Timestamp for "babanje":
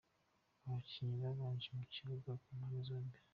1.23-1.67